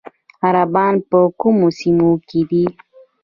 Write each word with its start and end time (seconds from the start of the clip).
عربان 0.45 0.95
په 1.09 1.19
کومو 1.39 1.67
سیمو 1.79 2.09
کې 2.27 2.41
دي؟ 2.49 2.65